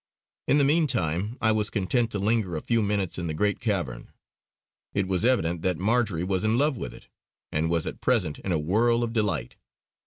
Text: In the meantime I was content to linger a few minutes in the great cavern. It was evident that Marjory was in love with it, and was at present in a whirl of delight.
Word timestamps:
In 0.47 0.57
the 0.57 0.63
meantime 0.63 1.37
I 1.41 1.51
was 1.51 1.69
content 1.69 2.09
to 2.09 2.17
linger 2.17 2.55
a 2.55 2.61
few 2.63 2.81
minutes 2.81 3.19
in 3.19 3.27
the 3.27 3.35
great 3.35 3.59
cavern. 3.59 4.09
It 4.95 5.07
was 5.07 5.23
evident 5.23 5.61
that 5.61 5.77
Marjory 5.77 6.23
was 6.23 6.43
in 6.43 6.57
love 6.57 6.75
with 6.75 6.95
it, 6.95 7.05
and 7.51 7.69
was 7.69 7.85
at 7.85 8.01
present 8.01 8.39
in 8.39 8.51
a 8.51 8.57
whirl 8.57 9.03
of 9.03 9.13
delight. 9.13 9.57